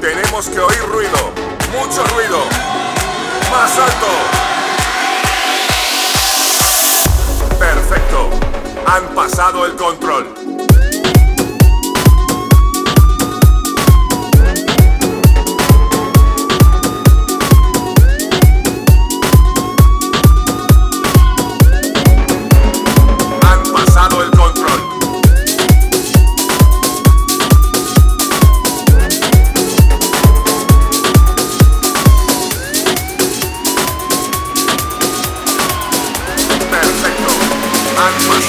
tenemos 0.00 0.48
que 0.48 0.60
oír 0.60 0.82
ruido. 0.88 1.32
Mucho 1.72 2.04
ruido. 2.14 2.38
Más 3.50 3.78
alto. 3.78 4.06
Perfecto. 7.58 8.30
Han 8.86 9.14
pasado 9.14 9.66
el 9.66 9.76
control. 9.76 10.45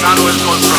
Han 0.08 0.16
pasado 0.16 0.54
el 0.54 0.77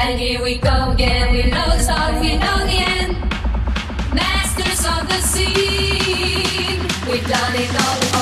And 0.00 0.18
here 0.18 0.40
we 0.42 0.58
go 0.58 0.92
again, 0.92 1.32
we 1.32 1.42
know 1.50 1.66
the 1.66 1.78
start, 1.80 2.20
we 2.20 2.36
know 2.38 2.58
the 2.66 2.78
end. 2.96 3.18
Masters 4.14 4.86
of 4.86 5.08
the 5.08 5.20
scene, 5.20 6.80
we've 7.10 7.26
done 7.26 7.54
it 7.56 8.14
all. 8.14 8.17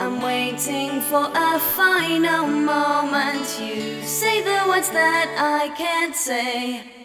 I'm 0.00 0.20
waiting 0.20 1.00
for 1.00 1.30
a 1.34 1.58
final 1.58 2.46
moment. 2.46 3.46
You 3.60 4.02
say 4.02 4.42
the 4.42 4.68
words 4.68 4.90
that 4.90 5.28
I 5.38 5.68
can't 5.76 6.14
say. 6.14 6.95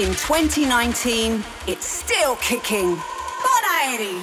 In 0.00 0.14
2019, 0.14 1.44
it's 1.66 1.86
still 1.86 2.36
kicking. 2.36 2.96
Eddie! 3.82 4.20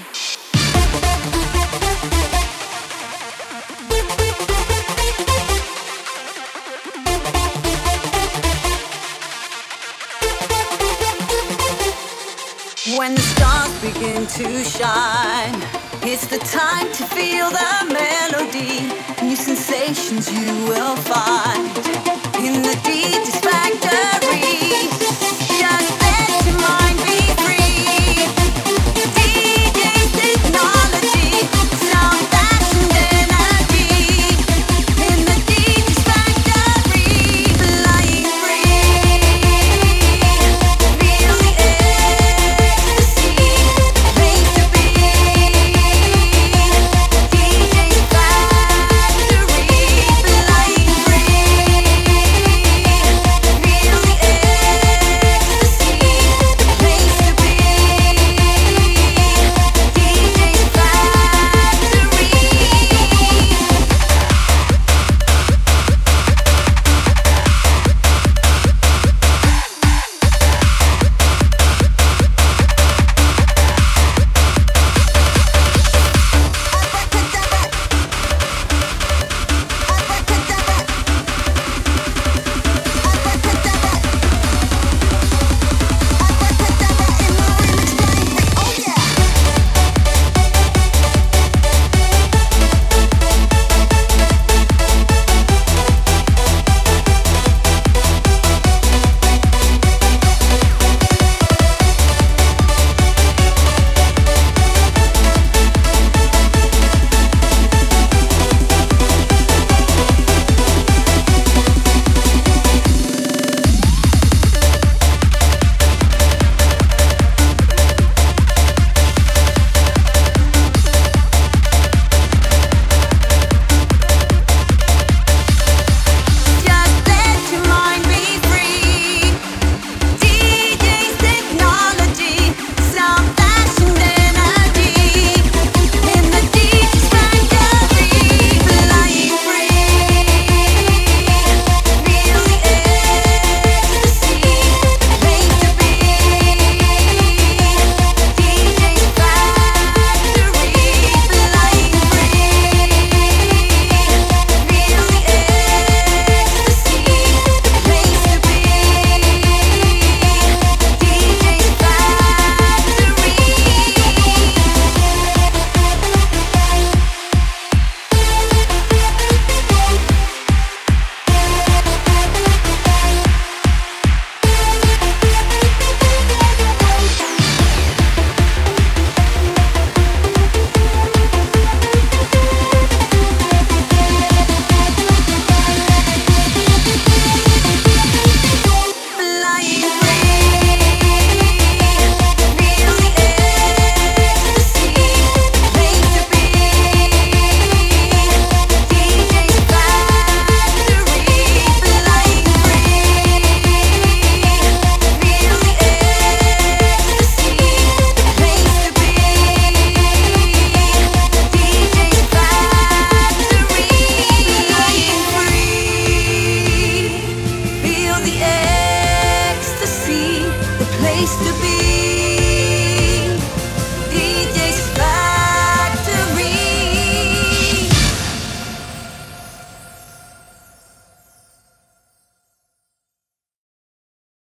When 12.98 13.14
the 13.14 13.22
stars 13.22 13.82
begin 13.82 14.26
to 14.26 14.64
shine, 14.64 15.62
it's 16.02 16.26
the 16.26 16.40
time 16.40 16.92
to 16.94 17.04
feel 17.06 17.50
the 17.52 17.94
melody. 17.94 18.88
New 19.22 19.36
sensations 19.36 20.32
you 20.32 20.66
will 20.66 20.96
find 20.96 21.78
in 22.44 22.64
the 22.64 22.80
deepest 22.84 23.44
factor. 23.44 23.57